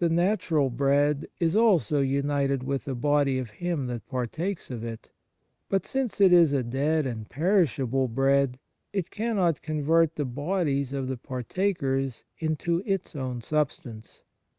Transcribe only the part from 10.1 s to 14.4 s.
the bodies of the partakers into its own substance.